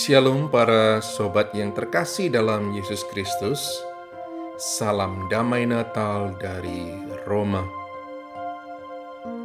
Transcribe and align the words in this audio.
Shalom 0.00 0.48
para 0.48 1.04
sobat 1.04 1.52
yang 1.52 1.76
terkasih 1.76 2.32
dalam 2.32 2.72
Yesus 2.72 3.04
Kristus. 3.12 3.60
Salam 4.56 5.28
damai 5.28 5.68
Natal 5.68 6.32
dari 6.40 7.04
Roma. 7.28 7.60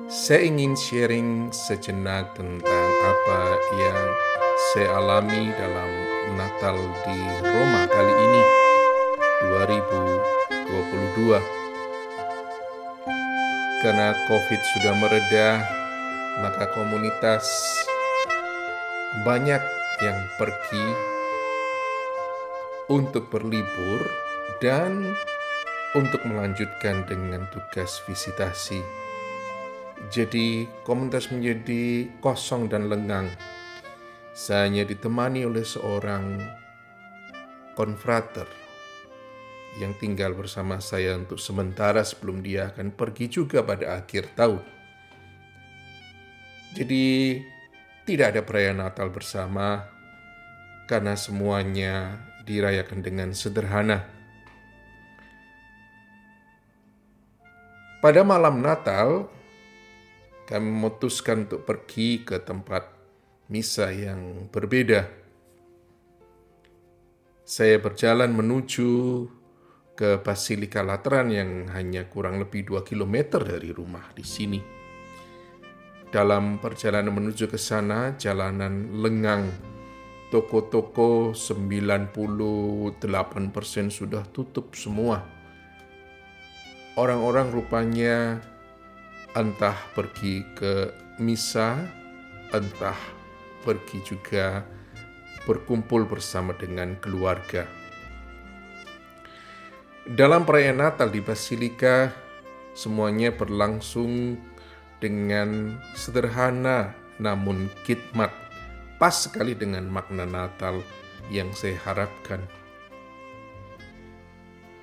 Saya 0.07 0.47
ingin 0.47 0.71
sharing 0.79 1.51
sejenak 1.51 2.39
tentang 2.39 2.87
apa 3.03 3.39
yang 3.75 3.99
saya 4.71 4.95
alami 4.95 5.51
dalam 5.59 5.91
Natal 6.39 6.79
di 7.03 7.19
Roma 7.43 7.83
kali 7.91 8.15
ini 8.15 8.43
2022. 9.59 11.35
Karena 13.83 14.15
COVID 14.31 14.61
sudah 14.71 14.93
mereda, 15.03 15.67
maka 16.39 16.71
komunitas 16.71 17.43
banyak 19.27 19.59
yang 20.03 20.19
pergi 20.35 20.87
untuk 22.91 23.31
berlibur 23.31 24.03
dan 24.59 25.15
untuk 25.95 26.21
melanjutkan 26.27 27.07
dengan 27.07 27.47
tugas 27.49 28.03
visitasi. 28.03 28.83
Jadi 30.11 30.67
komunitas 30.83 31.31
menjadi 31.31 32.11
kosong 32.19 32.67
dan 32.67 32.91
lengang. 32.91 33.31
Saya 34.35 34.67
hanya 34.67 34.83
ditemani 34.83 35.47
oleh 35.47 35.63
seorang 35.63 36.43
konfrater 37.79 38.45
yang 39.79 39.95
tinggal 39.95 40.35
bersama 40.35 40.83
saya 40.83 41.15
untuk 41.15 41.39
sementara 41.39 42.03
sebelum 42.03 42.43
dia 42.43 42.75
akan 42.75 42.91
pergi 42.91 43.31
juga 43.31 43.63
pada 43.63 44.03
akhir 44.03 44.35
tahun. 44.35 44.63
Jadi 46.75 47.39
tidak 48.05 48.37
ada 48.37 48.41
perayaan 48.45 48.85
Natal 48.85 49.09
bersama 49.09 49.81
karena 50.85 51.17
semuanya 51.17 52.21
dirayakan 52.45 53.01
dengan 53.01 53.33
sederhana. 53.33 54.05
Pada 58.05 58.21
malam 58.21 58.61
Natal, 58.61 59.25
kami 60.45 60.69
memutuskan 60.69 61.49
untuk 61.49 61.65
pergi 61.65 62.21
ke 62.21 62.37
tempat 62.37 62.85
misa 63.49 63.89
yang 63.89 64.45
berbeda. 64.53 65.09
Saya 67.41 67.81
berjalan 67.81 68.29
menuju 68.29 68.89
ke 69.97 70.21
Basilika 70.21 70.85
Lateran 70.85 71.33
yang 71.33 71.65
hanya 71.73 72.05
kurang 72.05 72.37
lebih 72.37 72.69
2 72.69 72.85
km 72.85 73.41
dari 73.41 73.73
rumah 73.73 74.13
di 74.13 74.21
sini. 74.21 74.74
Dalam 76.13 76.61
perjalanan 76.61 77.13
menuju 77.13 77.49
ke 77.49 77.57
sana, 77.57 78.13
jalanan 78.17 79.01
lengang. 79.01 79.49
Toko-toko 80.29 81.33
98% 81.33 82.91
sudah 83.89 84.25
tutup 84.29 84.73
semua. 84.75 85.23
Orang-orang 86.95 87.51
rupanya 87.51 88.39
entah 89.35 89.75
pergi 89.91 90.47
ke 90.55 90.93
misa, 91.19 91.75
entah 92.55 92.97
pergi 93.63 93.99
juga 94.05 94.63
berkumpul 95.43 96.07
bersama 96.09 96.55
dengan 96.55 96.97
keluarga. 97.03 97.67
Dalam 100.05 100.45
perayaan 100.45 100.79
Natal 100.79 101.09
di 101.09 101.17
Basilika, 101.17 102.13
semuanya 102.77 103.33
berlangsung 103.33 104.37
dengan 104.99 105.79
sederhana 105.93 106.95
namun 107.19 107.71
khidmat 107.87 108.31
pas 108.95 109.27
sekali 109.27 109.55
dengan 109.55 109.87
makna 109.91 110.23
Natal 110.23 110.79
yang 111.27 111.51
saya 111.51 111.75
harapkan. 111.83 112.39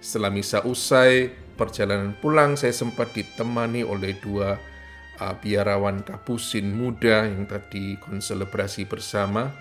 Setelah 0.02 0.34
misa 0.34 0.58
usai, 0.66 1.30
perjalanan 1.54 2.18
pulang 2.18 2.58
saya 2.58 2.74
sempat 2.74 3.14
ditemani 3.14 3.86
oleh 3.86 4.18
dua 4.18 4.58
uh, 5.22 5.34
biarawan 5.38 6.02
kapusin 6.02 6.74
muda 6.74 7.22
yang 7.22 7.46
tadi 7.46 7.94
konselebrasi 8.02 8.90
bersama. 8.90 9.54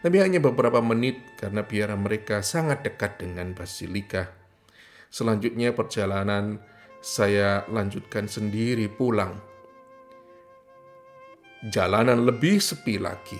Tapi 0.00 0.16
hanya 0.16 0.40
beberapa 0.40 0.80
menit 0.80 1.36
karena 1.36 1.60
biara 1.60 1.92
mereka 1.92 2.40
sangat 2.40 2.86
dekat 2.86 3.20
dengan 3.20 3.52
Basilika. 3.52 4.32
Selanjutnya 5.12 5.76
perjalanan 5.76 6.56
saya 7.04 7.68
lanjutkan 7.68 8.24
sendiri 8.24 8.88
pulang 8.88 9.49
jalanan 11.68 12.24
lebih 12.24 12.56
sepi 12.56 12.96
lagi. 12.96 13.36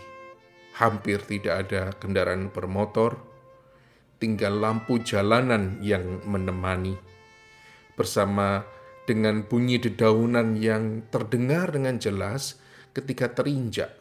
Hampir 0.77 1.25
tidak 1.25 1.69
ada 1.69 1.93
kendaraan 1.97 2.53
bermotor, 2.53 3.17
tinggal 4.21 4.61
lampu 4.61 5.01
jalanan 5.01 5.81
yang 5.81 6.21
menemani. 6.29 6.97
Bersama 7.97 8.65
dengan 9.05 9.45
bunyi 9.45 9.81
dedaunan 9.81 10.57
yang 10.57 11.09
terdengar 11.09 11.73
dengan 11.73 11.97
jelas 11.97 12.61
ketika 12.93 13.33
terinjak. 13.33 13.93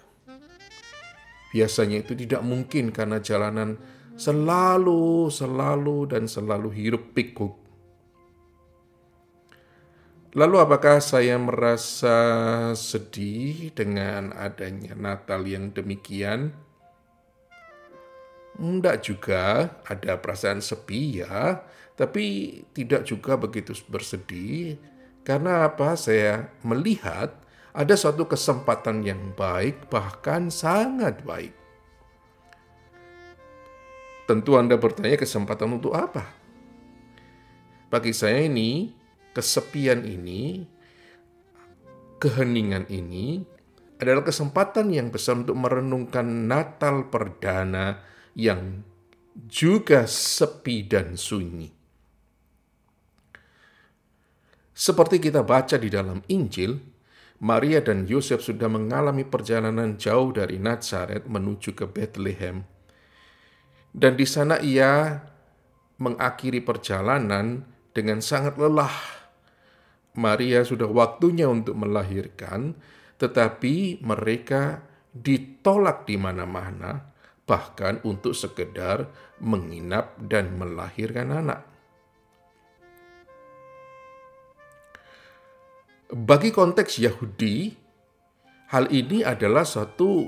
Biasanya 1.49 2.03
itu 2.03 2.13
tidak 2.13 2.45
mungkin 2.45 2.93
karena 2.93 3.17
jalanan 3.19 3.79
selalu, 4.19 5.31
selalu, 5.33 6.11
dan 6.11 6.29
selalu 6.29 6.69
hirup 6.75 7.11
pikuk 7.15 7.68
Lalu 10.37 10.61
apakah 10.61 11.01
saya 11.01 11.41
merasa 11.41 12.17
sedih 12.77 13.73
dengan 13.73 14.29
adanya 14.37 14.93
Natal 14.93 15.41
yang 15.41 15.73
demikian? 15.73 16.53
Tidak 18.53 18.97
juga, 19.01 19.73
ada 19.89 20.21
perasaan 20.21 20.61
sepi 20.61 21.25
ya, 21.25 21.65
tapi 21.97 22.61
tidak 22.77 23.09
juga 23.09 23.41
begitu 23.41 23.73
bersedih. 23.89 24.77
Karena 25.25 25.65
apa? 25.65 25.97
Saya 25.97 26.53
melihat 26.61 27.33
ada 27.73 27.97
suatu 27.97 28.29
kesempatan 28.29 29.01
yang 29.01 29.33
baik, 29.33 29.89
bahkan 29.89 30.53
sangat 30.53 31.25
baik. 31.25 31.57
Tentu 34.29 34.61
Anda 34.61 34.77
bertanya 34.77 35.17
kesempatan 35.17 35.81
untuk 35.81 35.97
apa? 35.97 36.21
Bagi 37.89 38.13
saya 38.13 38.45
ini 38.45 38.98
kesepian 39.33 40.05
ini, 40.05 40.65
keheningan 42.19 42.85
ini 42.91 43.43
adalah 43.99 44.23
kesempatan 44.23 44.95
yang 44.95 45.11
besar 45.11 45.43
untuk 45.43 45.59
merenungkan 45.59 46.47
Natal 46.47 47.11
perdana 47.11 47.99
yang 48.35 48.83
juga 49.35 50.07
sepi 50.07 50.87
dan 50.87 51.19
sunyi. 51.19 51.71
Seperti 54.71 55.19
kita 55.19 55.43
baca 55.43 55.75
di 55.75 55.91
dalam 55.91 56.23
Injil, 56.31 56.79
Maria 57.43 57.83
dan 57.83 58.07
Yosef 58.07 58.39
sudah 58.39 58.71
mengalami 58.71 59.27
perjalanan 59.27 59.99
jauh 59.99 60.31
dari 60.31 60.55
Nazaret 60.55 61.27
menuju 61.27 61.75
ke 61.75 61.83
Bethlehem. 61.87 62.63
Dan 63.91 64.15
di 64.15 64.23
sana 64.23 64.59
ia 64.63 65.19
mengakhiri 65.99 66.63
perjalanan 66.63 67.67
dengan 67.91 68.23
sangat 68.23 68.55
lelah 68.55 69.18
Maria 70.17 70.65
sudah 70.65 70.89
waktunya 70.89 71.45
untuk 71.45 71.77
melahirkan, 71.77 72.73
tetapi 73.19 74.01
mereka 74.01 74.81
ditolak 75.13 76.07
di 76.09 76.15
mana-mana, 76.17 77.13
bahkan 77.45 78.01
untuk 78.05 78.33
sekedar 78.33 79.09
menginap 79.41 80.17
dan 80.17 80.55
melahirkan 80.57 81.29
anak. 81.33 81.61
Bagi 86.09 86.49
konteks 86.49 86.97
Yahudi, 86.97 87.69
hal 88.73 88.89
ini 88.89 89.21
adalah 89.21 89.61
suatu 89.61 90.25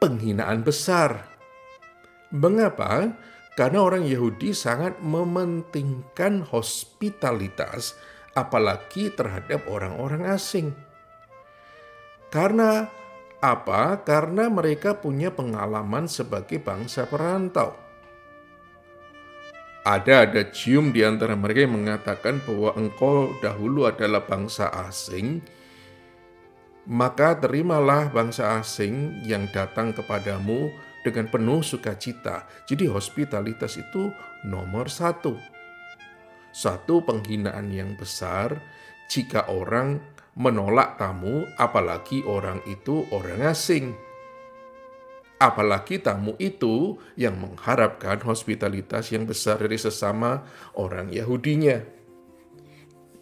penghinaan 0.00 0.64
besar. 0.64 1.28
Mengapa? 2.32 3.20
Karena 3.54 3.84
orang 3.84 4.08
Yahudi 4.08 4.50
sangat 4.50 4.98
mementingkan 4.98 6.42
hospitalitas 6.48 7.94
apalagi 8.34 9.14
terhadap 9.14 9.64
orang-orang 9.70 10.26
asing. 10.28 10.74
Karena 12.28 12.90
apa? 13.38 14.02
Karena 14.02 14.50
mereka 14.50 14.98
punya 14.98 15.30
pengalaman 15.30 16.10
sebagai 16.10 16.58
bangsa 16.58 17.06
perantau. 17.06 17.78
Ada 19.84 20.24
ada 20.24 20.42
cium 20.48 20.96
di 20.96 21.04
antara 21.04 21.36
mereka 21.36 21.68
yang 21.68 21.76
mengatakan 21.76 22.40
bahwa 22.42 22.72
engkau 22.74 23.36
dahulu 23.44 23.84
adalah 23.84 24.24
bangsa 24.24 24.72
asing, 24.88 25.44
maka 26.88 27.36
terimalah 27.36 28.08
bangsa 28.08 28.56
asing 28.58 29.20
yang 29.28 29.44
datang 29.52 29.92
kepadamu 29.92 30.72
dengan 31.04 31.28
penuh 31.28 31.60
sukacita. 31.60 32.48
Jadi 32.64 32.88
hospitalitas 32.88 33.76
itu 33.76 34.08
nomor 34.48 34.88
satu. 34.88 35.36
Satu 36.54 37.02
penghinaan 37.02 37.74
yang 37.74 37.98
besar 37.98 38.62
jika 39.10 39.50
orang 39.50 39.98
menolak 40.38 40.94
tamu, 41.02 41.42
apalagi 41.58 42.22
orang 42.22 42.62
itu 42.70 43.02
orang 43.10 43.50
asing. 43.50 43.90
Apalagi 45.42 45.98
tamu 45.98 46.38
itu 46.38 46.94
yang 47.18 47.34
mengharapkan 47.42 48.22
hospitalitas 48.22 49.10
yang 49.10 49.26
besar 49.26 49.58
dari 49.58 49.74
sesama 49.74 50.46
orang 50.78 51.10
Yahudinya. 51.10 51.82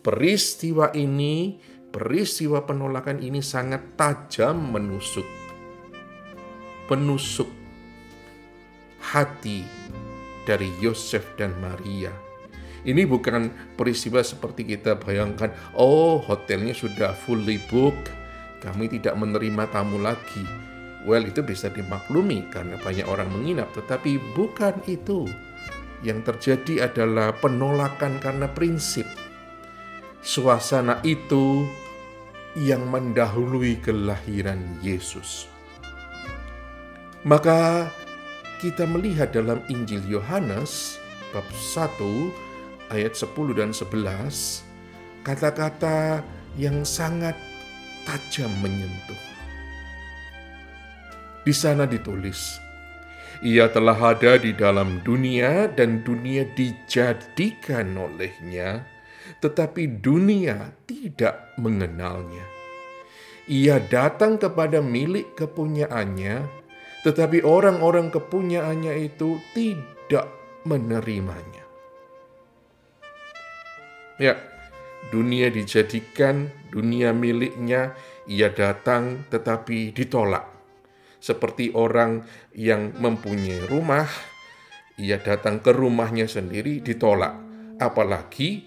Peristiwa 0.04 0.92
ini, 0.92 1.56
peristiwa 1.88 2.68
penolakan 2.68 3.24
ini 3.24 3.40
sangat 3.40 3.96
tajam 3.96 4.76
menusuk. 4.76 5.24
Penusuk 6.84 7.48
hati 9.00 9.64
dari 10.44 10.68
Yosef 10.84 11.24
dan 11.40 11.56
Maria. 11.58 12.31
Ini 12.82 13.06
bukan 13.06 13.74
peristiwa 13.78 14.18
seperti 14.22 14.66
kita 14.66 14.98
bayangkan, 14.98 15.54
oh 15.78 16.18
hotelnya 16.18 16.74
sudah 16.74 17.14
fully 17.14 17.62
book, 17.70 17.94
kami 18.58 18.90
tidak 18.90 19.14
menerima 19.14 19.70
tamu 19.70 20.02
lagi 20.02 20.42
Well, 21.02 21.26
itu 21.26 21.42
bisa 21.42 21.66
dimaklumi 21.66 22.46
karena 22.46 22.78
banyak 22.78 23.06
orang 23.10 23.26
menginap, 23.34 23.74
tetapi 23.74 24.22
bukan 24.38 24.78
itu. 24.86 25.26
Yang 26.02 26.34
terjadi 26.34 26.90
adalah 26.90 27.34
penolakan 27.34 28.22
karena 28.22 28.46
prinsip. 28.50 29.06
Suasana 30.22 31.02
itu 31.02 31.66
yang 32.54 32.86
mendahului 32.86 33.82
kelahiran 33.82 34.62
Yesus. 34.78 35.50
Maka 37.26 37.90
kita 38.62 38.86
melihat 38.86 39.34
dalam 39.34 39.58
Injil 39.66 40.02
Yohanes 40.06 41.02
bab 41.34 41.46
1 41.50 41.98
ayat 42.92 43.16
10 43.16 43.56
dan 43.56 43.72
11 43.72 45.24
kata-kata 45.24 46.20
yang 46.60 46.84
sangat 46.84 47.34
tajam 48.04 48.52
menyentuh 48.60 49.32
di 51.42 51.50
sana 51.50 51.90
ditulis, 51.90 52.62
ia 53.42 53.66
telah 53.66 53.98
ada 54.14 54.38
di 54.38 54.54
dalam 54.54 55.02
dunia 55.02 55.66
dan 55.66 56.06
dunia 56.06 56.46
dijadikan 56.54 57.98
olehnya, 57.98 58.86
tetapi 59.42 59.98
dunia 59.98 60.70
tidak 60.86 61.50
mengenalnya. 61.58 62.46
Ia 63.50 63.82
datang 63.90 64.38
kepada 64.38 64.78
milik 64.78 65.34
kepunyaannya, 65.34 66.46
tetapi 67.02 67.42
orang-orang 67.42 68.14
kepunyaannya 68.14 69.02
itu 69.02 69.42
tidak 69.50 70.30
menerimanya. 70.62 71.61
Ya, 74.20 74.36
dunia 75.08 75.48
dijadikan 75.48 76.52
dunia 76.72 77.12
miliknya, 77.12 77.96
ia 78.28 78.52
datang 78.52 79.28
tetapi 79.28 79.92
ditolak 79.92 80.52
seperti 81.22 81.70
orang 81.78 82.26
yang 82.58 82.98
mempunyai 82.98 83.70
rumah, 83.70 84.10
ia 84.98 85.22
datang 85.22 85.62
ke 85.62 85.70
rumahnya 85.70 86.26
sendiri 86.26 86.82
ditolak. 86.82 87.38
Apalagi 87.78 88.66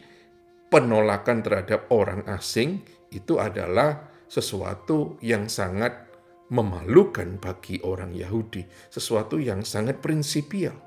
penolakan 0.71 1.43
terhadap 1.43 1.91
orang 1.91 2.23
asing 2.31 2.79
itu 3.11 3.35
adalah 3.37 4.07
sesuatu 4.31 5.19
yang 5.19 5.51
sangat 5.51 6.07
memalukan 6.49 7.37
bagi 7.43 7.83
orang 7.83 8.15
Yahudi, 8.15 8.63
sesuatu 8.87 9.35
yang 9.35 9.67
sangat 9.67 9.99
prinsipial. 9.99 10.79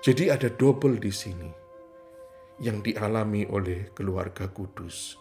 Jadi 0.00 0.32
ada 0.32 0.48
double 0.48 0.96
di 0.96 1.12
sini 1.12 1.59
yang 2.60 2.84
dialami 2.84 3.48
oleh 3.48 3.88
keluarga 3.96 4.46
kudus. 4.52 5.16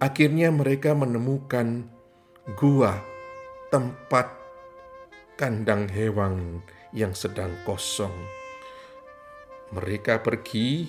Akhirnya 0.00 0.48
mereka 0.48 0.96
menemukan 0.96 1.84
gua, 2.56 2.96
tempat 3.68 4.32
kandang 5.36 5.90
hewan 5.92 6.64
yang 6.96 7.12
sedang 7.12 7.52
kosong. 7.68 8.14
Mereka 9.70 10.24
pergi, 10.24 10.88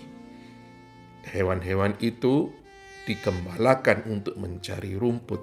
hewan-hewan 1.28 2.00
itu 2.02 2.50
dikembalakan 3.06 4.10
untuk 4.10 4.40
mencari 4.42 4.98
rumput. 4.98 5.42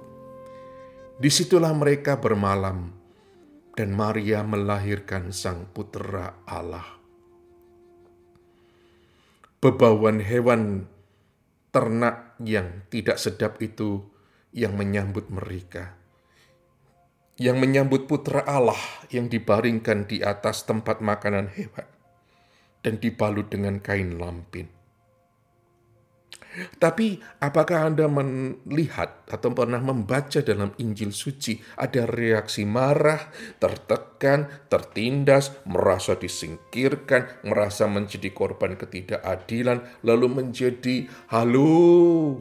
Di 1.19 1.29
situlah 1.31 1.71
mereka 1.71 2.19
bermalam, 2.19 2.91
dan 3.75 3.95
Maria 3.95 4.43
melahirkan 4.43 5.31
sang 5.31 5.71
putera 5.71 6.43
Allah. 6.43 6.98
Bebauan 9.59 10.23
hewan 10.23 10.87
ternak 11.75 12.39
yang 12.39 12.87
tidak 12.87 13.19
sedap 13.19 13.59
itu 13.59 14.07
yang 14.55 14.79
menyambut 14.79 15.27
mereka 15.27 15.99
yang 17.39 17.55
menyambut 17.55 18.03
putra 18.03 18.43
Allah 18.43 18.77
yang 19.07 19.31
dibaringkan 19.31 20.11
di 20.11 20.19
atas 20.19 20.67
tempat 20.67 20.99
makanan 20.99 21.47
hewan 21.55 21.87
dan 22.83 22.99
dibalut 22.99 23.47
dengan 23.47 23.79
kain 23.79 24.19
lampin. 24.19 24.67
Tapi 26.77 27.19
apakah 27.39 27.91
Anda 27.91 28.09
melihat 28.09 29.23
atau 29.29 29.53
pernah 29.53 29.79
membaca 29.79 30.41
dalam 30.41 30.73
Injil 30.79 31.13
suci 31.13 31.59
ada 31.77 32.07
reaksi 32.07 32.63
marah, 32.63 33.29
tertekan, 33.61 34.67
tertindas, 34.71 35.53
merasa 35.67 36.15
disingkirkan, 36.15 37.45
merasa 37.45 37.85
menjadi 37.85 38.31
korban 38.31 38.75
ketidakadilan, 38.79 40.03
lalu 40.03 40.27
menjadi 40.27 41.07
halu? 41.31 42.39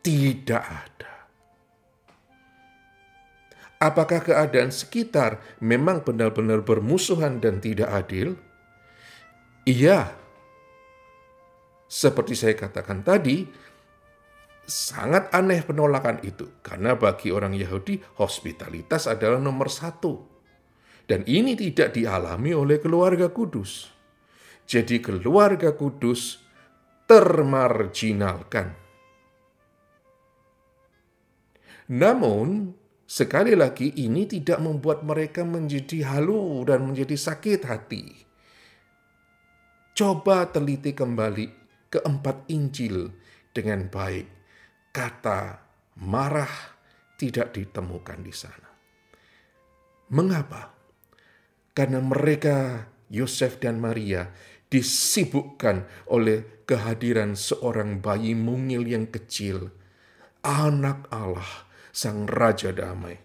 Tidak 0.00 0.64
ada. 0.64 1.12
Apakah 3.80 4.20
keadaan 4.20 4.68
sekitar 4.68 5.40
memang 5.64 6.04
benar-benar 6.04 6.60
bermusuhan 6.60 7.40
dan 7.40 7.64
tidak 7.64 7.88
adil? 7.88 8.36
Iya. 9.64 10.19
Seperti 11.90 12.38
saya 12.38 12.54
katakan 12.54 13.02
tadi, 13.02 13.42
sangat 14.62 15.34
aneh 15.34 15.66
penolakan 15.66 16.22
itu. 16.22 16.62
Karena 16.62 16.94
bagi 16.94 17.34
orang 17.34 17.58
Yahudi, 17.58 17.98
hospitalitas 18.22 19.10
adalah 19.10 19.42
nomor 19.42 19.66
satu. 19.66 20.22
Dan 21.02 21.26
ini 21.26 21.58
tidak 21.58 21.98
dialami 21.98 22.54
oleh 22.54 22.78
keluarga 22.78 23.34
kudus. 23.34 23.90
Jadi 24.70 25.02
keluarga 25.02 25.74
kudus 25.74 26.38
termarginalkan. 27.10 28.78
Namun, 31.90 32.78
Sekali 33.10 33.58
lagi, 33.58 33.90
ini 34.06 34.22
tidak 34.22 34.62
membuat 34.62 35.02
mereka 35.02 35.42
menjadi 35.42 36.06
halu 36.14 36.62
dan 36.62 36.86
menjadi 36.86 37.18
sakit 37.18 37.66
hati. 37.66 38.06
Coba 39.98 40.46
teliti 40.46 40.94
kembali 40.94 41.59
keempat 41.90 42.46
Injil 42.48 43.10
dengan 43.50 43.90
baik. 43.90 44.26
Kata 44.90 45.58
marah 46.00 46.80
tidak 47.18 47.52
ditemukan 47.52 48.24
di 48.24 48.34
sana. 48.34 48.70
Mengapa? 50.10 50.74
Karena 51.70 52.02
mereka, 52.02 52.88
Yosef 53.12 53.62
dan 53.62 53.78
Maria, 53.78 54.26
disibukkan 54.70 55.86
oleh 56.10 56.64
kehadiran 56.66 57.38
seorang 57.38 58.02
bayi 58.02 58.34
mungil 58.34 58.86
yang 58.86 59.06
kecil, 59.10 59.70
anak 60.42 61.06
Allah 61.10 61.66
Sang 61.90 62.26
Raja 62.26 62.74
Damai. 62.74 63.18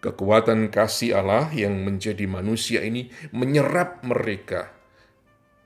Kekuatan 0.00 0.72
kasih 0.72 1.20
Allah 1.20 1.52
yang 1.52 1.84
menjadi 1.84 2.24
manusia 2.24 2.80
ini 2.80 3.12
menyerap 3.36 4.00
mereka, 4.00 4.72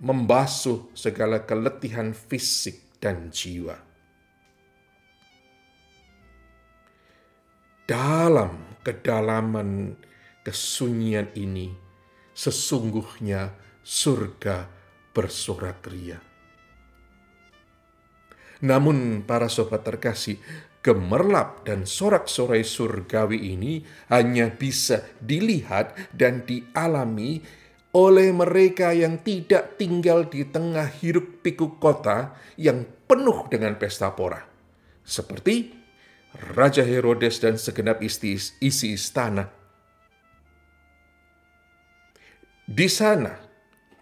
membasuh 0.05 0.93
segala 0.93 1.49
keletihan 1.49 2.13
fisik 2.13 3.01
dan 3.01 3.33
jiwa. 3.33 3.81
Dalam 7.89 8.81
kedalaman 8.85 9.97
kesunyian 10.45 11.33
ini, 11.37 11.73
sesungguhnya 12.37 13.57
surga 13.81 14.69
bersorak 15.17 15.85
ria. 15.89 16.21
Namun 18.65 19.25
para 19.29 19.49
sobat 19.53 19.85
terkasih, 19.85 20.41
gemerlap 20.85 21.65
dan 21.65 21.89
sorak-sorai 21.89 22.61
surgawi 22.61 23.57
ini 23.57 23.81
hanya 24.13 24.53
bisa 24.53 25.05
dilihat 25.21 25.97
dan 26.13 26.45
dialami 26.45 27.41
oleh 27.95 28.35
mereka 28.35 28.91
yang 28.91 29.23
tidak 29.23 29.79
tinggal 29.79 30.27
di 30.27 30.43
tengah 30.51 30.91
hiruk 30.99 31.47
pikuk 31.47 31.79
kota 31.79 32.35
yang 32.59 32.83
penuh 33.07 33.47
dengan 33.47 33.79
pesta 33.79 34.11
pora. 34.11 34.43
Seperti 35.07 35.71
Raja 36.35 36.83
Herodes 36.83 37.39
dan 37.39 37.55
segenap 37.55 38.03
isi, 38.03 38.35
isi 38.59 38.99
istana. 38.99 39.47
Di 42.67 42.89
sana, 42.91 43.39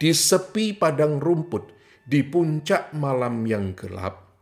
di 0.00 0.08
sepi 0.16 0.72
padang 0.72 1.20
rumput, 1.20 1.76
di 2.08 2.24
puncak 2.24 2.96
malam 2.96 3.44
yang 3.44 3.76
gelap, 3.76 4.32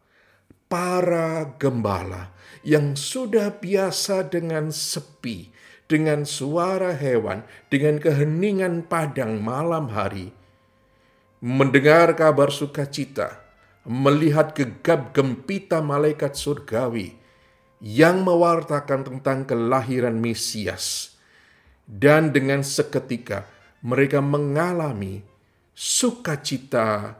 para 0.70 1.58
gembala 1.58 2.30
yang 2.62 2.94
sudah 2.94 3.58
biasa 3.58 4.30
dengan 4.30 4.70
sepi, 4.70 5.50
dengan 5.90 6.22
suara 6.22 6.94
hewan, 6.94 7.42
dengan 7.66 7.98
keheningan 7.98 8.86
padang 8.86 9.42
malam 9.42 9.90
hari, 9.90 10.30
mendengar 11.42 12.14
kabar 12.14 12.54
sukacita, 12.54 13.42
melihat 13.82 14.54
gegap 14.54 15.10
gempita 15.10 15.82
malaikat 15.82 16.38
surgawi 16.38 17.18
yang 17.82 18.22
mewartakan 18.22 19.02
tentang 19.02 19.42
kelahiran 19.50 20.14
Mesias, 20.14 21.18
dan 21.90 22.30
dengan 22.30 22.62
seketika 22.62 23.50
mereka 23.82 24.22
mengalami 24.22 25.26
sukacita 25.74 27.18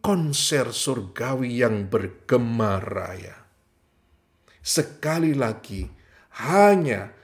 konser 0.00 0.72
surgawi 0.72 1.60
yang 1.60 1.90
bergema 1.90 2.80
raya. 2.80 3.44
Sekali 4.62 5.34
lagi, 5.34 5.84
hanya 6.46 7.15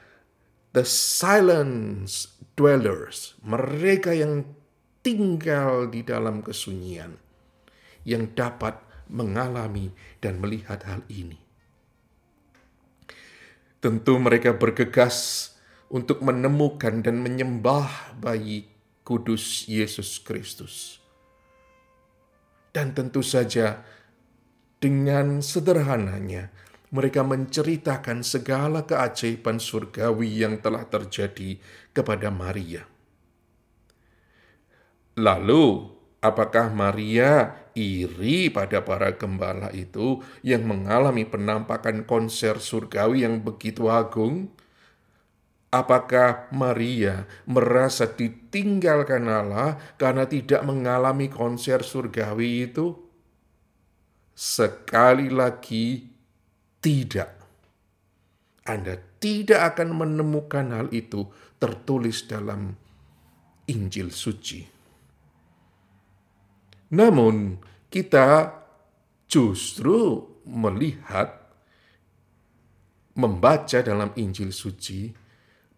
the 0.73 0.85
silence 0.88 2.33
dwellers, 2.57 3.37
mereka 3.45 4.17
yang 4.17 4.49
tinggal 5.05 5.88
di 5.88 6.00
dalam 6.05 6.41
kesunyian, 6.41 7.17
yang 8.09 8.33
dapat 8.33 8.81
mengalami 9.12 9.93
dan 10.25 10.41
melihat 10.41 10.81
hal 10.88 11.05
ini. 11.12 11.37
Tentu 13.83 14.17
mereka 14.17 14.55
bergegas 14.57 15.50
untuk 15.93 16.25
menemukan 16.25 17.05
dan 17.05 17.21
menyembah 17.21 18.17
bayi 18.17 18.71
kudus 19.05 19.69
Yesus 19.69 20.23
Kristus. 20.23 21.02
Dan 22.73 22.97
tentu 22.97 23.21
saja 23.21 23.85
dengan 24.81 25.45
sederhananya 25.45 26.49
mereka 26.92 27.25
menceritakan 27.25 28.20
segala 28.20 28.84
keajaiban 28.84 29.56
surgawi 29.56 30.44
yang 30.44 30.61
telah 30.61 30.84
terjadi 30.84 31.56
kepada 31.96 32.28
Maria. 32.28 32.84
Lalu, 35.16 35.88
apakah 36.20 36.68
Maria 36.72 37.64
iri 37.72 38.52
pada 38.52 38.84
para 38.84 39.16
gembala 39.16 39.72
itu 39.72 40.20
yang 40.44 40.68
mengalami 40.68 41.25
penampakan 41.25 42.04
konser 42.04 42.61
surgawi 42.61 43.25
yang 43.25 43.40
begitu 43.40 43.88
agung? 43.88 44.52
Apakah 45.72 46.52
Maria 46.52 47.25
merasa 47.49 48.04
ditinggalkan 48.04 49.25
Allah 49.25 49.80
karena 49.96 50.28
tidak 50.28 50.61
mengalami 50.68 51.32
konser 51.32 51.80
surgawi 51.80 52.68
itu? 52.68 52.92
Sekali 54.37 55.32
lagi, 55.32 56.12
tidak. 56.82 57.30
Anda 58.66 58.98
tidak 59.22 59.74
akan 59.74 59.88
menemukan 59.96 60.66
hal 60.74 60.86
itu 60.90 61.30
tertulis 61.62 62.26
dalam 62.26 62.74
Injil 63.70 64.10
suci. 64.10 64.60
Namun, 66.92 67.56
kita 67.88 68.52
justru 69.30 70.20
melihat, 70.44 71.40
membaca 73.16 73.78
dalam 73.80 74.12
Injil 74.18 74.52
suci, 74.52 75.08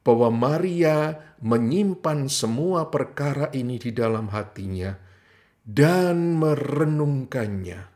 bahwa 0.04 0.28
Maria 0.28 1.16
menyimpan 1.40 2.28
semua 2.28 2.92
perkara 2.92 3.49
ini 3.56 3.80
di 3.80 3.94
dalam 3.94 4.28
hatinya 4.28 4.92
dan 5.64 6.37
merenungkannya. 6.37 7.94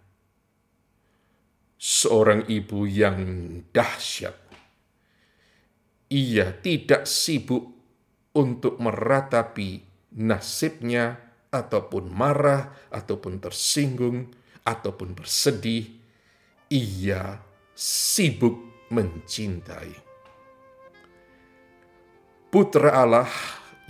Seorang 1.78 2.50
ibu 2.50 2.84
yang 2.90 3.18
dahsyat. 3.70 4.34
Ia 6.10 6.50
tidak 6.58 7.06
sibuk 7.06 7.70
untuk 8.34 8.82
meratapi 8.82 9.86
nasibnya 10.18 11.14
ataupun 11.54 12.10
marah 12.10 12.90
ataupun 12.90 13.38
tersinggung 13.38 14.28
ataupun 14.66 15.14
bersedih. 15.14 15.86
Ia 16.68 17.38
sibuk 17.78 18.88
mencintai 18.90 20.08
putra 22.48 22.96
Allah 22.96 23.28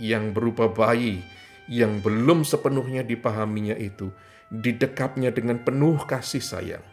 yang 0.03 0.35
berupa 0.35 0.67
bayi 0.67 1.23
yang 1.71 2.03
belum 2.03 2.43
sepenuhnya 2.43 3.07
dipahaminya 3.07 3.75
itu 3.79 4.11
didekapnya 4.51 5.31
dengan 5.31 5.61
penuh 5.63 6.01
kasih 6.03 6.43
sayang. 6.43 6.83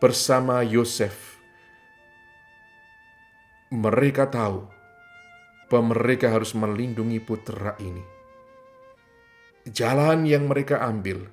Bersama 0.00 0.64
Yosef, 0.64 1.36
mereka 3.68 4.32
tahu 4.32 4.64
bahwa 5.68 5.92
mereka 5.92 6.32
harus 6.32 6.56
melindungi 6.56 7.20
putra 7.20 7.76
ini. 7.84 8.00
Jalan 9.68 10.24
yang 10.24 10.48
mereka 10.48 10.80
ambil 10.88 11.28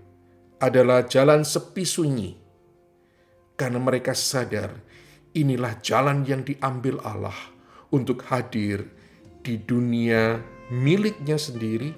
adalah 0.60 1.08
jalan 1.08 1.48
sepi 1.48 1.88
sunyi, 1.88 2.36
karena 3.56 3.80
mereka 3.80 4.12
sadar 4.12 4.76
inilah 5.32 5.80
jalan 5.80 6.28
yang 6.28 6.44
diambil 6.44 7.00
Allah 7.08 7.40
untuk 7.96 8.28
hadir 8.28 8.84
di 9.48 9.64
dunia 9.64 10.44
miliknya 10.76 11.40
sendiri 11.40 11.96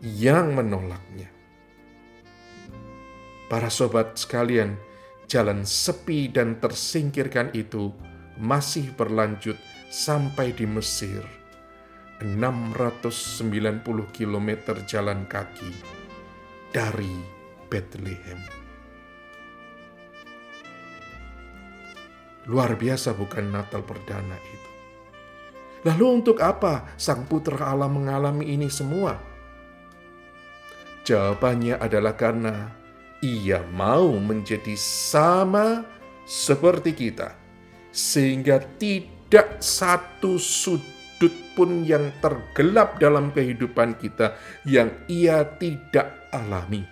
yang 0.00 0.56
menolaknya. 0.56 1.28
Para 3.52 3.68
sobat 3.68 4.16
sekalian, 4.16 4.93
jalan 5.26 5.64
sepi 5.64 6.28
dan 6.30 6.60
tersingkirkan 6.60 7.50
itu 7.56 7.92
masih 8.38 8.90
berlanjut 8.94 9.56
sampai 9.88 10.50
di 10.52 10.66
Mesir. 10.66 11.22
690 12.22 13.84
km 14.14 14.48
jalan 14.86 15.26
kaki 15.26 15.72
dari 16.70 17.10
Bethlehem. 17.68 18.38
Luar 22.44 22.76
biasa 22.76 23.16
bukan 23.16 23.50
Natal 23.50 23.82
perdana 23.82 24.36
itu. 24.36 24.70
Lalu 25.84 26.06
untuk 26.22 26.40
apa 26.40 26.96
sang 26.96 27.28
putra 27.28 27.72
Allah 27.72 27.88
mengalami 27.88 28.52
ini 28.56 28.72
semua? 28.72 29.16
Jawabannya 31.04 31.76
adalah 31.76 32.16
karena 32.16 32.83
ia 33.24 33.64
mau 33.72 34.12
menjadi 34.20 34.76
sama 34.76 35.88
seperti 36.28 36.92
kita, 36.92 37.32
sehingga 37.88 38.60
tidak 38.76 39.64
satu 39.64 40.36
sudut 40.36 41.32
pun 41.56 41.88
yang 41.88 42.12
tergelap 42.20 43.00
dalam 43.00 43.32
kehidupan 43.32 43.96
kita 43.96 44.36
yang 44.68 44.92
ia 45.08 45.40
tidak 45.56 46.28
alami. 46.28 46.84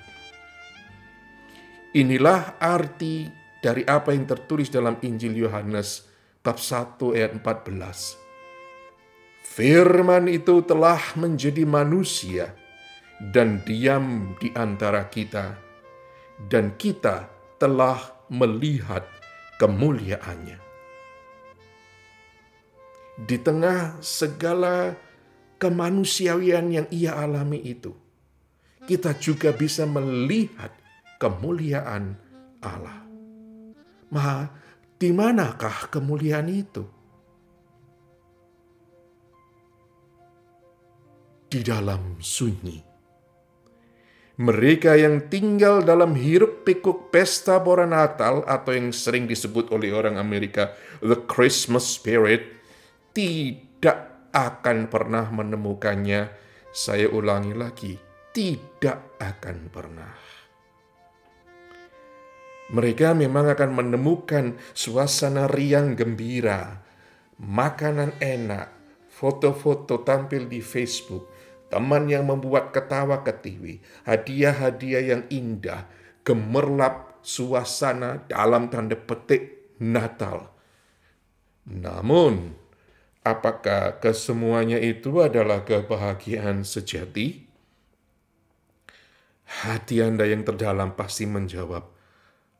Inilah 1.93 2.57
arti 2.57 3.29
dari 3.61 3.85
apa 3.85 4.17
yang 4.17 4.25
tertulis 4.25 4.73
dalam 4.73 4.97
Injil 5.05 5.37
Yohanes 5.37 6.09
bab 6.41 6.57
1 6.57 6.97
ayat 7.12 7.37
14 7.37 8.23
Firman 9.53 10.33
itu 10.33 10.65
telah 10.65 11.12
menjadi 11.21 11.69
manusia 11.69 12.57
dan 13.21 13.61
diam 13.69 14.33
di 14.41 14.49
antara 14.57 15.07
kita, 15.12 15.61
dan 16.39 16.77
kita 16.79 17.29
telah 17.59 17.99
melihat 18.33 19.05
kemuliaannya. 19.61 20.59
Di 23.23 23.37
tengah 23.39 24.01
segala 24.01 24.97
kemanusiaan 25.61 26.73
yang 26.73 26.89
ia 26.89 27.15
alami 27.15 27.61
itu, 27.61 27.93
kita 28.89 29.15
juga 29.21 29.53
bisa 29.55 29.85
melihat 29.87 30.73
kemuliaan 31.21 32.19
Allah. 32.65 33.05
Maha, 34.11 34.51
di 34.97 35.09
manakah 35.15 35.93
kemuliaan 35.93 36.49
itu? 36.51 37.03
di 41.53 41.61
dalam 41.61 42.17
sunyi. 42.17 42.92
Mereka 44.41 44.97
yang 44.97 45.29
tinggal 45.29 45.85
dalam 45.85 46.17
hiruk 46.17 46.65
pikuk 46.65 47.12
pesta 47.12 47.61
pora 47.61 47.85
Natal 47.85 48.41
atau 48.49 48.73
yang 48.73 48.89
sering 48.89 49.29
disebut 49.29 49.69
oleh 49.69 49.93
orang 49.93 50.17
Amerika 50.17 50.73
the 51.05 51.21
Christmas 51.29 51.85
spirit 51.85 52.49
tidak 53.12 54.31
akan 54.33 54.89
pernah 54.89 55.29
menemukannya. 55.29 56.33
Saya 56.73 57.12
ulangi 57.12 57.53
lagi, 57.53 57.93
tidak 58.33 59.21
akan 59.21 59.69
pernah. 59.69 60.12
Mereka 62.73 63.12
memang 63.12 63.53
akan 63.53 63.71
menemukan 63.77 64.57
suasana 64.73 65.45
riang 65.45 65.93
gembira, 65.93 66.81
makanan 67.37 68.17
enak, 68.17 68.73
foto-foto 69.12 70.01
tampil 70.01 70.49
di 70.49 70.65
Facebook, 70.65 71.29
teman 71.73 72.05
yang 72.05 72.29
membuat 72.29 72.76
ketawa 72.76 73.25
ketiwi, 73.25 73.81
hadiah-hadiah 74.05 75.17
yang 75.17 75.23
indah, 75.33 75.88
gemerlap 76.21 77.17
suasana 77.25 78.21
dalam 78.29 78.69
tanda 78.69 78.93
petik 78.93 79.73
Natal. 79.81 80.52
Namun, 81.64 82.52
apakah 83.25 83.97
kesemuanya 84.05 84.76
itu 84.76 85.25
adalah 85.25 85.64
kebahagiaan 85.64 86.61
sejati? 86.61 87.49
Hati 89.64 90.05
Anda 90.05 90.29
yang 90.29 90.45
terdalam 90.45 90.93
pasti 90.93 91.25
menjawab, 91.25 91.88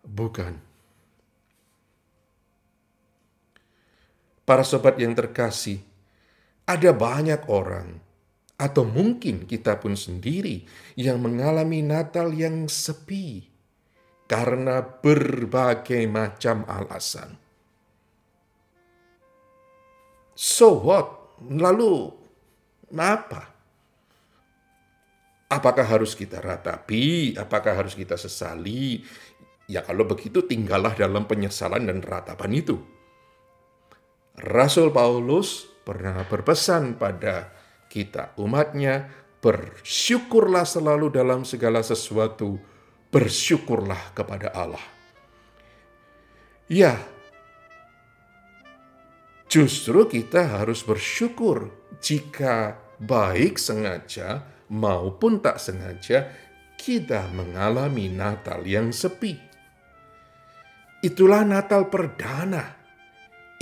bukan. 0.09 0.57
Para 4.49 4.65
sobat 4.65 4.97
yang 4.97 5.13
terkasih, 5.13 5.81
ada 6.65 6.91
banyak 6.93 7.49
orang 7.49 8.12
atau 8.59 8.87
mungkin 8.87 9.49
kita 9.49 9.81
pun 9.83 9.99
sendiri 9.99 10.63
yang 10.95 11.19
mengalami 11.19 11.83
Natal 11.83 12.31
yang 12.31 12.71
sepi 12.71 13.53
karena 14.31 14.81
berbagai 14.81 16.09
macam 16.09 16.65
alasan. 16.65 17.37
So 20.33 20.81
what? 20.81 21.37
Lalu 21.43 22.09
apa? 22.97 23.53
Apakah 25.53 25.85
harus 25.85 26.17
kita 26.17 26.41
ratapi? 26.41 27.37
Apakah 27.37 27.77
harus 27.77 27.93
kita 27.93 28.17
sesali? 28.17 29.05
Ya 29.69 29.85
kalau 29.85 30.09
begitu 30.09 30.41
tinggallah 30.49 30.97
dalam 30.97 31.29
penyesalan 31.29 31.85
dan 31.85 32.01
ratapan 32.01 32.57
itu. 32.57 32.81
Rasul 34.41 34.89
Paulus 34.89 35.69
pernah 35.85 36.25
berpesan 36.25 36.97
pada 36.97 37.53
kita 37.93 38.33
umatnya, 38.41 39.13
bersyukurlah 39.45 40.65
selalu 40.65 41.13
dalam 41.13 41.45
segala 41.45 41.85
sesuatu, 41.85 42.57
bersyukurlah 43.13 44.17
kepada 44.17 44.49
Allah. 44.57 44.81
Ya, 46.73 46.97
justru 49.53 50.09
kita 50.09 50.57
harus 50.57 50.81
bersyukur 50.81 51.69
jika 52.01 52.81
baik 52.97 53.61
sengaja 53.61 54.49
maupun 54.73 55.45
tak 55.45 55.61
sengaja 55.61 56.33
kita 56.81 57.29
mengalami 57.31 58.09
Natal 58.09 58.65
yang 58.65 58.89
sepi. 58.91 59.37
Itulah 61.03 61.47
Natal 61.47 61.87
perdana. 61.87 62.79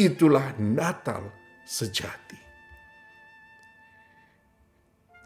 Itulah 0.01 0.57
Natal 0.57 1.29
sejati. 1.69 2.40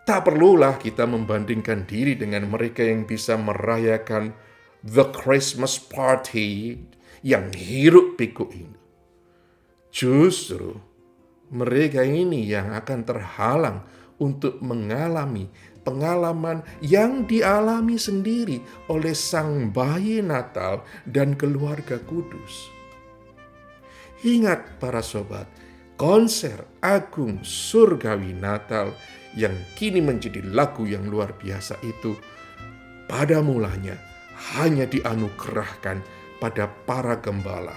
Tak 0.04 0.28
perlulah 0.28 0.76
kita 0.76 1.08
membandingkan 1.08 1.88
diri 1.88 2.12
dengan 2.12 2.44
mereka 2.52 2.84
yang 2.84 3.08
bisa 3.08 3.40
merayakan 3.40 4.36
the 4.84 5.08
Christmas 5.16 5.80
party 5.80 6.76
yang 7.24 7.48
hiruk 7.56 8.20
pikuk 8.20 8.52
ini. 8.52 8.76
Justru 9.88 10.76
mereka 11.48 12.04
ini 12.04 12.44
yang 12.44 12.76
akan 12.76 13.00
terhalang 13.08 13.80
untuk 14.20 14.60
mengalami 14.60 15.48
pengalaman 15.88 16.60
yang 16.84 17.24
dialami 17.24 17.96
sendiri 17.96 18.60
oleh 18.92 19.16
sang 19.16 19.72
bayi 19.72 20.20
Natal 20.20 20.84
dan 21.08 21.32
keluarga 21.32 21.96
kudus. 21.96 22.68
Ingat 24.20 24.80
para 24.80 25.00
sobat, 25.00 25.48
konser 25.94 26.66
agung 26.82 27.46
surgawi 27.46 28.34
Natal 28.34 28.90
yang 29.38 29.54
kini 29.78 30.02
menjadi 30.02 30.42
lagu 30.42 30.86
yang 30.86 31.06
luar 31.06 31.34
biasa 31.38 31.78
itu 31.86 32.18
pada 33.06 33.38
mulanya 33.42 33.98
hanya 34.58 34.86
dianugerahkan 34.90 36.02
pada 36.42 36.66
para 36.84 37.18
gembala. 37.18 37.76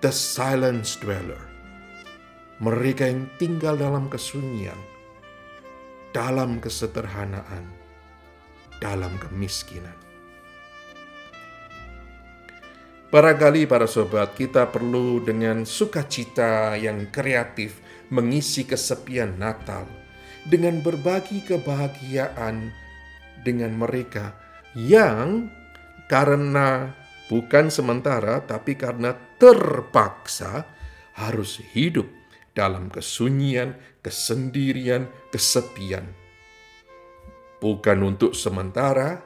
The 0.00 0.14
silence 0.14 0.96
dweller. 0.96 1.42
Mereka 2.60 3.08
yang 3.08 3.28
tinggal 3.40 3.76
dalam 3.76 4.12
kesunyian, 4.12 4.76
dalam 6.12 6.60
kesederhanaan, 6.60 7.64
dalam 8.80 9.12
kemiskinan. 9.16 9.99
Barangkali 13.10 13.66
para 13.66 13.90
sobat 13.90 14.38
kita 14.38 14.70
perlu 14.70 15.18
dengan 15.18 15.66
sukacita 15.66 16.78
yang 16.78 17.10
kreatif 17.10 17.82
mengisi 18.06 18.62
kesepian 18.62 19.34
Natal 19.34 19.82
dengan 20.46 20.78
berbagi 20.78 21.42
kebahagiaan 21.42 22.70
dengan 23.42 23.74
mereka 23.74 24.38
yang 24.78 25.50
karena 26.06 26.94
bukan 27.26 27.66
sementara 27.66 28.46
tapi 28.46 28.78
karena 28.78 29.18
terpaksa 29.42 30.70
harus 31.18 31.58
hidup 31.74 32.06
dalam 32.54 32.94
kesunyian, 32.94 33.74
kesendirian, 34.06 35.10
kesepian. 35.34 36.06
Bukan 37.58 37.98
untuk 38.06 38.38
sementara, 38.38 39.18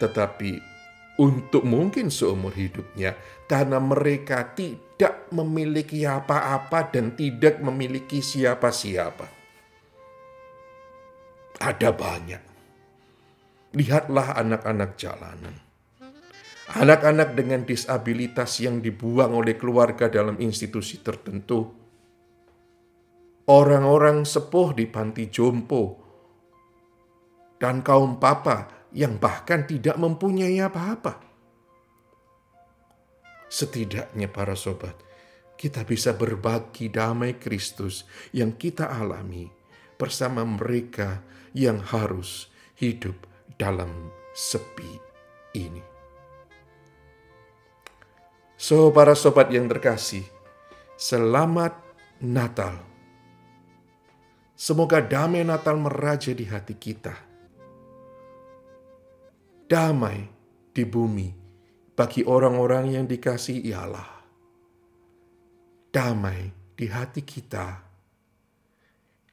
tetapi 0.00 0.77
untuk 1.18 1.66
mungkin 1.66 2.14
seumur 2.14 2.54
hidupnya, 2.54 3.18
karena 3.50 3.82
mereka 3.82 4.54
tidak 4.54 5.26
memiliki 5.34 6.06
apa-apa 6.06 6.94
dan 6.94 7.18
tidak 7.18 7.58
memiliki 7.58 8.22
siapa-siapa. 8.22 9.26
Ada 11.58 11.90
banyak. 11.90 12.42
Lihatlah 13.74 14.38
anak-anak 14.38 14.94
jalanan. 14.94 15.54
Anak-anak 16.68 17.34
dengan 17.34 17.66
disabilitas 17.66 18.62
yang 18.62 18.78
dibuang 18.78 19.34
oleh 19.34 19.58
keluarga 19.58 20.06
dalam 20.06 20.38
institusi 20.38 21.02
tertentu. 21.02 21.66
Orang-orang 23.48 24.22
sepuh 24.22 24.76
di 24.76 24.86
panti 24.86 25.26
jompo. 25.32 25.98
Dan 27.58 27.82
kaum 27.82 28.22
papa 28.22 28.77
yang 28.92 29.20
bahkan 29.20 29.68
tidak 29.68 29.96
mempunyai 30.00 30.60
apa-apa. 30.62 31.20
Setidaknya 33.48 34.28
para 34.28 34.52
sobat, 34.52 34.96
kita 35.56 35.82
bisa 35.82 36.12
berbagi 36.14 36.92
damai 36.92 37.40
Kristus 37.40 38.04
yang 38.30 38.54
kita 38.54 38.92
alami 38.92 39.48
bersama 39.98 40.44
mereka 40.44 41.24
yang 41.56 41.80
harus 41.80 42.52
hidup 42.78 43.16
dalam 43.58 44.12
sepi 44.36 45.00
ini. 45.58 45.82
So, 48.58 48.90
para 48.94 49.14
sobat 49.18 49.50
yang 49.50 49.66
terkasih, 49.66 50.26
selamat 50.98 51.74
Natal. 52.22 52.78
Semoga 54.58 54.98
damai 54.98 55.46
Natal 55.46 55.78
meraja 55.78 56.34
di 56.34 56.42
hati 56.42 56.74
kita. 56.74 57.27
Damai 59.68 60.24
di 60.72 60.80
bumi 60.88 61.28
bagi 61.92 62.24
orang-orang 62.24 62.96
yang 62.96 63.04
dikasihi 63.04 63.68
Allah. 63.76 64.08
Damai 65.92 66.72
di 66.72 66.88
hati 66.88 67.20
kita 67.20 67.76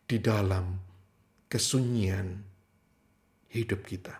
di 0.03 0.19
dalam 0.19 0.75
kesunyian 1.47 2.35
hidup 3.47 3.87
kita. 3.87 4.11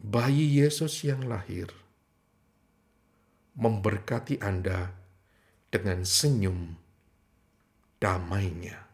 Bayi 0.00 0.56
Yesus 0.56 1.04
yang 1.04 1.28
lahir 1.28 1.68
memberkati 3.60 4.40
Anda 4.40 4.96
dengan 5.68 6.00
senyum 6.00 6.80
damainya. 8.00 8.85